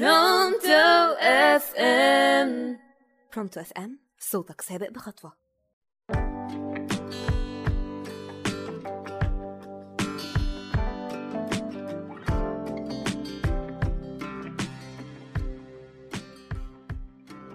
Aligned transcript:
برونتو 0.00 1.14
اف 1.20 1.74
ام 1.76 2.78
برونتو 3.34 3.60
اف 3.60 3.72
ام 3.72 3.98
صوتك 4.18 4.60
سابق 4.60 4.90
بخطوة. 4.90 5.32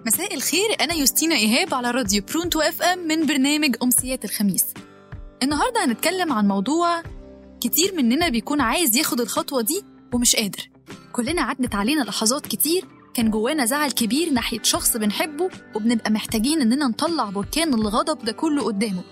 مساء 0.06 0.34
الخير 0.34 0.76
أنا 0.80 0.94
يوستينا 0.94 1.34
إيهاب 1.34 1.74
على 1.74 1.90
راديو 1.90 2.22
برونتو 2.22 2.60
اف 2.60 2.82
ام 2.82 2.98
من 2.98 3.26
برنامج 3.26 3.76
أمسيات 3.82 4.24
الخميس. 4.24 4.64
النهاردة 5.42 5.84
هنتكلم 5.84 6.32
عن 6.32 6.48
موضوع 6.48 7.02
كتير 7.60 7.94
مننا 7.94 8.28
بيكون 8.28 8.60
عايز 8.60 8.96
ياخد 8.96 9.20
الخطوة 9.20 9.62
دي 9.62 9.84
ومش 10.14 10.36
قادر. 10.36 10.69
كلنا 11.12 11.42
عدت 11.42 11.74
علينا 11.74 12.02
لحظات 12.02 12.46
كتير 12.46 12.84
كان 13.14 13.30
جوانا 13.30 13.64
زعل 13.64 13.90
كبير 13.90 14.30
ناحية 14.32 14.62
شخص 14.62 14.96
بنحبه 14.96 15.50
وبنبقى 15.74 16.10
محتاجين 16.10 16.60
إننا 16.60 16.86
نطلع 16.88 17.30
بركان 17.30 17.74
الغضب 17.74 18.24
ده 18.24 18.32
كله 18.32 18.62
قدامه 18.64 19.02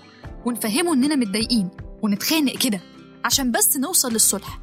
ونفهمه 0.45 0.93
إننا 0.93 1.15
متضايقين 1.15 1.69
ونتخانق 2.01 2.57
كده 2.57 2.79
عشان 3.25 3.51
بس 3.51 3.77
نوصل 3.77 4.11
للصلح. 4.13 4.59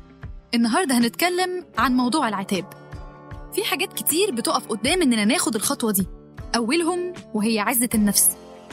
النهاردة 0.55 0.99
هنتكلم 0.99 1.65
عن 1.79 1.97
موضوع 1.97 2.29
العتاب. 2.29 2.65
في 3.55 3.65
حاجات 3.65 3.93
كتير 3.93 4.31
بتقف 4.31 4.67
قدام 4.67 5.03
إننا 5.03 5.25
ناخد 5.25 5.55
الخطوة 5.55 5.93
دي. 5.93 6.07
أولهم 6.57 7.13
وهي 7.35 7.59
عزة 7.61 7.89
النفس. 7.95 8.29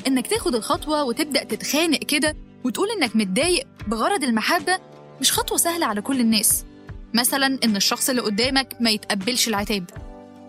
إنك 0.07 0.27
تاخد 0.27 0.55
الخطوة 0.55 1.03
وتبدأ 1.03 1.43
تتخانق 1.43 1.99
كده 1.99 2.35
وتقول 2.63 2.87
إنك 2.91 3.15
متضايق 3.15 3.67
بغرض 3.87 4.23
المحبة 4.23 4.79
مش 5.21 5.31
خطوة 5.31 5.57
سهلة 5.57 5.85
على 5.85 6.01
كل 6.01 6.19
الناس. 6.19 6.65
مثلا 7.13 7.59
إن 7.63 7.75
الشخص 7.75 8.09
اللي 8.09 8.21
قدامك 8.21 8.75
ما 8.79 8.89
يتقبلش 8.89 9.47
العتاب 9.47 9.85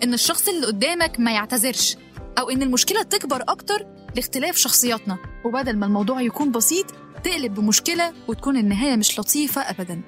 إن 0.05 0.15
الشخص 0.15 0.49
اللي 0.49 0.67
قدامك 0.67 1.21
ما 1.21 1.33
يعتذرش 1.33 1.97
أو 2.39 2.51
إن 2.51 2.63
المشكلة 2.63 3.03
تكبر 3.03 3.43
أكتر 3.49 3.87
لاختلاف 4.17 4.57
شخصياتنا. 4.57 5.19
وبدل 5.45 5.77
ما 5.77 5.87
الموضوع 5.87 6.21
يكون 6.21 6.53
بسيط 6.53 6.87
تقلب 7.25 7.55
بمشكلة 7.55 8.13
وتكون 8.29 8.57
النهاية 8.57 8.97
مش 8.97 9.21
لطيفة 9.21 9.61
أبدا. 9.61 10.03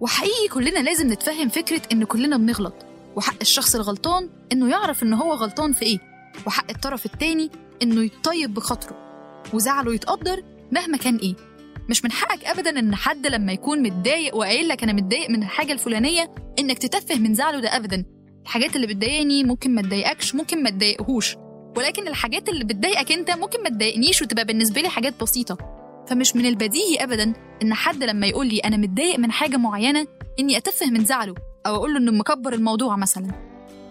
وحقيقي 0.00 0.48
كلنا 0.52 0.78
لازم 0.78 1.12
نتفهم 1.12 1.48
فكرة 1.48 1.82
إن 1.92 2.04
كلنا 2.04 2.36
بنغلط 2.36 2.74
وحق 3.16 3.36
الشخص 3.40 3.74
الغلطان 3.74 4.30
إنه 4.52 4.70
يعرف 4.70 5.02
إن 5.02 5.12
هو 5.12 5.32
غلطان 5.32 5.72
في 5.72 5.82
إيه 5.82 5.98
وحق 6.46 6.70
الطرف 6.70 7.06
التاني 7.06 7.50
إنه 7.82 8.02
يطيب 8.04 8.54
بخاطره 8.54 8.96
وزعله 9.52 9.94
يتقدر 9.94 10.42
مهما 10.72 10.96
كان 10.96 11.16
إيه. 11.16 11.34
مش 11.90 12.04
من 12.04 12.12
حقك 12.12 12.44
ابدا 12.44 12.78
إن 12.78 12.94
حد 12.94 13.26
لما 13.26 13.52
يكون 13.52 13.82
متضايق 13.82 14.36
وقايل 14.36 14.68
لك 14.68 14.82
أنا 14.82 14.92
متضايق 14.92 15.30
من 15.30 15.42
الحاجة 15.42 15.72
الفلانية 15.72 16.30
إنك 16.58 16.78
تتفه 16.78 17.18
من 17.18 17.34
زعله 17.34 17.60
ده 17.60 17.76
ابدا. 17.76 18.04
الحاجات 18.42 18.76
اللي 18.76 18.86
بتضايقني 18.86 19.44
ممكن 19.44 19.74
ما 19.74 19.82
تضايقكش 19.82 20.34
ممكن 20.34 20.62
ما 20.62 20.70
تضايقهوش. 20.70 21.36
ولكن 21.76 22.08
الحاجات 22.08 22.48
اللي 22.48 22.64
بتضايقك 22.64 23.12
أنت 23.12 23.30
ممكن 23.30 23.62
ما 23.62 23.68
تضايقنيش 23.68 24.22
وتبقى 24.22 24.44
بالنسبة 24.44 24.80
لي 24.80 24.88
حاجات 24.88 25.14
بسيطة. 25.22 25.58
فمش 26.08 26.36
من 26.36 26.46
البديهي 26.46 26.96
ابدا 27.04 27.32
إن 27.62 27.74
حد 27.74 28.02
لما 28.04 28.26
يقول 28.26 28.46
لي 28.46 28.58
أنا 28.58 28.76
متضايق 28.76 29.18
من 29.18 29.32
حاجة 29.32 29.56
معينة 29.56 30.06
إني 30.40 30.56
أتفه 30.56 30.86
من 30.90 31.04
زعله 31.04 31.34
أو 31.66 31.74
أقول 31.76 31.92
له 31.94 31.98
إنه 32.00 32.12
مكبر 32.12 32.52
الموضوع 32.52 32.96
مثلا. 32.96 33.28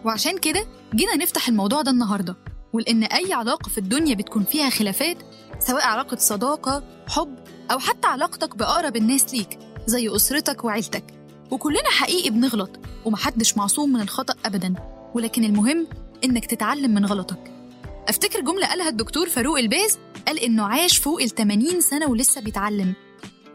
وعشان 0.06 0.38
كده 0.38 0.66
جينا 0.96 1.16
نفتح 1.16 1.48
الموضوع 1.48 1.82
ده 1.82 1.92
النهارده. 1.92 2.36
ولأن 2.74 3.04
أي 3.04 3.34
علاقة 3.34 3.70
في 3.70 3.78
الدنيا 3.78 4.16
بتكون 4.16 4.44
فيها 4.44 4.70
خلافات 4.70 5.18
سواء 5.60 5.84
علاقة 5.86 6.18
صداقة 6.18 6.84
حب 7.08 7.36
أو 7.74 7.80
حتى 7.80 8.08
علاقتك 8.08 8.56
بأقرب 8.56 8.96
الناس 8.96 9.34
ليك 9.34 9.60
زي 9.86 10.16
أسرتك 10.16 10.64
وعيلتك. 10.64 11.04
وكلنا 11.52 11.90
حقيقي 11.90 12.30
بنغلط 12.30 12.70
ومحدش 13.06 13.58
معصوم 13.58 13.94
من 13.94 14.02
الخطأ 14.02 14.36
أبدا. 14.46 14.74
ولكن 15.14 15.44
المهم 15.44 15.88
إنك 16.24 16.46
تتعلم 16.46 16.94
من 16.94 17.06
غلطك. 17.06 17.52
أفتكر 18.08 18.42
جملة 18.42 18.68
قالها 18.68 18.90
الدكتور 18.90 19.30
فاروق 19.30 19.60
الباز 19.60 19.98
قال 20.28 20.40
إنه 20.40 20.64
عاش 20.64 20.98
فوق 20.98 21.22
ال 21.22 21.30
80 21.30 21.82
سنة 21.82 22.10
ولسه 22.10 22.42
بيتعلم. 22.42 22.94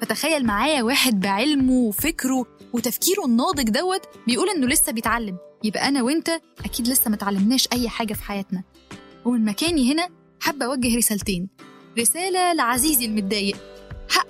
فتخيل 0.00 0.47
معايا 0.47 0.82
واحد 0.82 1.21
بعلمه 1.21 1.72
وفكره 1.72 2.47
وتفكيره 2.72 3.25
الناضج 3.25 3.69
دوت 3.71 4.03
بيقول 4.26 4.48
إنه 4.48 4.66
لسه 4.66 4.92
بيتعلم. 4.92 5.37
يبقى 5.65 5.88
أنا 5.88 6.03
وإنت 6.03 6.31
أكيد 6.65 6.88
لسه 6.88 7.10
متعلمناش 7.10 7.69
أي 7.72 7.88
حاجة 7.88 8.15
في 8.15 8.22
حياتنا. 8.22 8.62
ومن 9.25 9.44
مكاني 9.44 9.92
هنا 9.92 10.09
حابة 10.41 10.66
أوجه 10.66 10.97
رسالتين. 10.97 11.48
رسالة 11.98 12.53
لعزيزي 12.53 13.06
المتضايق. 13.06 13.78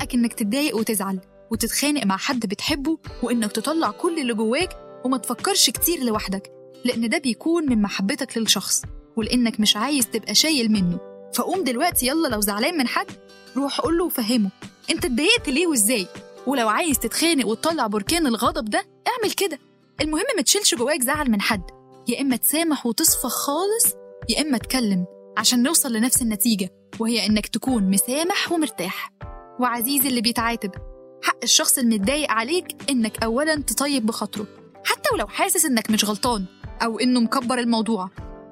حقك 0.08 0.14
إنك 0.14 0.32
تتضايق 0.32 0.76
وتزعل 0.76 1.20
وتتخانق 1.50 2.04
مع 2.06 2.16
حد 2.16 2.46
بتحبه 2.46 2.98
وإنك 3.22 3.52
تطلع 3.52 3.90
كل 3.90 4.18
اللي 4.18 4.34
جواك 4.34 4.68
وما 5.04 5.18
تفكرش 5.18 5.70
كتير 5.70 6.00
لوحدك 6.04 6.50
لأن 6.84 7.08
ده 7.08 7.18
بيكون 7.18 7.68
من 7.70 7.82
محبتك 7.82 8.38
للشخص 8.38 8.82
ولأنك 9.16 9.60
مش 9.60 9.76
عايز 9.76 10.06
تبقى 10.10 10.34
شايل 10.34 10.72
منه. 10.72 10.98
فقوم 11.34 11.64
دلوقتي 11.64 12.06
يلا 12.06 12.28
لو 12.28 12.40
زعلان 12.40 12.78
من 12.78 12.86
حد 12.88 13.06
روح 13.56 13.80
قول 13.80 13.98
له 13.98 14.04
وفهمه 14.04 14.50
أنت 14.90 15.04
اتضايقت 15.04 15.48
ليه 15.48 15.66
وإزاي؟ 15.66 16.06
ولو 16.46 16.68
عايز 16.68 16.98
تتخانق 16.98 17.46
وتطلع 17.46 17.86
بركان 17.86 18.26
الغضب 18.26 18.64
ده 18.70 18.78
اعمل 19.08 19.32
كده. 19.34 19.58
المهم 20.00 20.24
ما 20.36 20.42
تشيلش 20.42 20.74
جواك 20.74 21.02
زعل 21.02 21.30
من 21.30 21.40
حد 21.40 21.62
يا 22.08 22.20
إما 22.20 22.36
تسامح 22.36 22.86
وتصفى 22.86 23.28
خالص 23.28 23.94
يا 24.28 24.40
إما 24.42 24.58
تكلم 24.58 25.04
عشان 25.38 25.62
نوصل 25.62 25.92
لنفس 25.92 26.22
النتيجة 26.22 26.70
وهي 26.98 27.26
إنك 27.26 27.46
تكون 27.46 27.90
مسامح 27.90 28.52
ومرتاح. 28.52 29.12
وعزيزي 29.60 30.08
اللي 30.08 30.20
بيتعاتب. 30.20 30.70
حق 31.22 31.38
الشخص 31.42 31.78
المتضايق 31.78 32.30
عليك 32.30 32.66
إنك 32.90 33.22
اولا 33.22 33.54
تطيب 33.54 34.06
بخاطره 34.06 34.46
حتى 34.84 35.08
ولو 35.12 35.26
حاسس 35.26 35.64
إنك 35.64 35.90
مش 35.90 36.04
غلطان 36.04 36.44
أو 36.82 36.98
إنه 36.98 37.20
مكبر 37.20 37.58
الموضوع. 37.58 38.10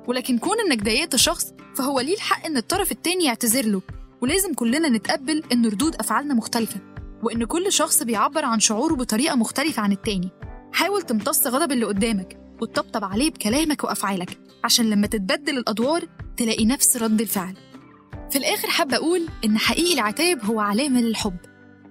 ولكن 0.09 0.39
كون 0.39 0.57
إنك 0.61 0.83
ضايقت 0.83 1.17
شخص 1.17 1.55
فهو 1.77 2.01
ليه 2.01 2.15
الحق 2.15 2.47
إن 2.47 2.57
الطرف 2.57 2.93
التاني 2.93 3.25
يعتذر 3.25 3.67
له؟ 3.67 3.83
ولازم 4.21 4.55
كلنا 4.55 4.89
نتقبل 4.89 5.43
إن 5.53 5.67
ردود 5.67 5.95
أفعالنا 5.95 6.35
مختلفة 6.35 6.81
وإن 7.23 7.45
كل 7.45 7.73
شخص 7.73 8.03
بيعبر 8.03 8.45
عن 8.45 8.61
شعوره 8.61 8.95
بطريقة 8.95 9.37
مختلفة 9.37 9.83
عن 9.83 9.93
التاني. 9.93 10.31
حاول 10.73 11.03
تمتص 11.03 11.47
غضب 11.47 11.73
اللي 11.73 11.87
قدامك 11.87 12.39
وتطبطب 12.63 13.05
عليه 13.05 13.31
بكلامك 13.31 13.85
وأفعالك 13.85 14.39
عشان 14.65 14.91
لما 14.91 15.07
تتبدل 15.07 15.59
الأدوار 15.59 16.05
تلاقي 16.37 16.65
نفس 16.65 16.97
رد 16.97 17.21
الفعل. 17.21 17.57
في 18.37 18.43
الآخر 18.43 18.69
حابة 18.71 18.97
أقول 18.97 19.29
إن 19.45 19.59
حقيقي 19.59 19.95
العتاب 19.95 20.45
هو 20.45 20.61
علامة 20.61 21.01
للحب. 21.01 21.37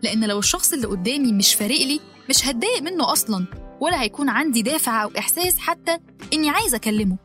لأن 0.03 0.23
لو 0.23 0.39
الشخص 0.39 0.73
اللي 0.73 0.87
قدامي 0.87 1.31
مش 1.31 1.55
فارق 1.55 1.81
لي 1.81 1.99
مش 2.29 2.47
هتضايق 2.47 2.81
منه 2.81 3.11
أصلا 3.11 3.45
ولا 3.81 4.01
هيكون 4.01 4.29
عندي 4.29 4.61
دافع 4.61 5.03
أو 5.03 5.11
إحساس 5.17 5.57
حتى 5.57 5.97
إني 6.33 6.49
عايزة 6.49 6.75
أكلمه 6.75 7.17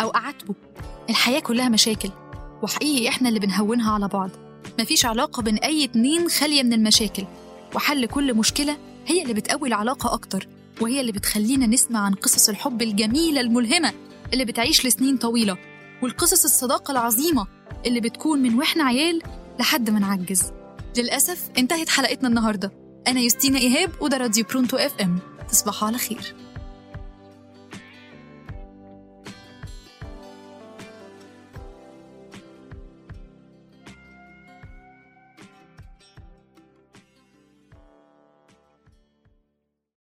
أو 0.00 0.08
أعاتبه. 0.10 0.54
الحياة 1.10 1.40
كلها 1.40 1.68
مشاكل 1.68 2.10
وحقيقي 2.62 3.08
إحنا 3.08 3.28
اللي 3.28 3.40
بنهونها 3.40 3.92
على 3.92 4.08
بعض. 4.08 4.30
مفيش 4.80 5.06
علاقة 5.06 5.42
بين 5.42 5.56
أي 5.56 5.84
اتنين 5.84 6.28
خالية 6.28 6.62
من 6.62 6.72
المشاكل 6.72 7.24
وحل 7.74 8.06
كل 8.06 8.34
مشكلة 8.34 8.76
هي 9.06 9.22
اللي 9.22 9.34
بتقوي 9.34 9.68
العلاقة 9.68 10.14
أكتر 10.14 10.48
وهي 10.80 11.00
اللي 11.00 11.12
بتخلينا 11.12 11.66
نسمع 11.66 12.00
عن 12.00 12.14
قصص 12.14 12.48
الحب 12.48 12.82
الجميلة 12.82 13.40
الملهمة 13.40 13.92
اللي 14.32 14.44
بتعيش 14.44 14.86
لسنين 14.86 15.16
طويلة 15.16 15.56
والقصص 16.02 16.44
الصداقة 16.44 16.92
العظيمة 16.92 17.46
اللي 17.86 18.00
بتكون 18.00 18.42
من 18.42 18.54
وإحنا 18.54 18.84
عيال 18.84 19.22
لحد 19.60 19.90
ما 19.90 19.98
نعجز. 19.98 20.52
للأسف 20.98 21.50
انتهت 21.58 21.88
حلقتنا 21.88 22.28
النهاردة. 22.28 22.72
أنا 23.08 23.20
يوستينا 23.20 23.58
إيهاب 23.58 23.90
وده 24.00 24.16
راديو 24.16 24.44
برونتو 24.50 24.76
إف 24.76 25.00
إم. 25.00 25.18
تصبحوا 25.48 25.88
على 25.88 25.98
خير. 25.98 26.34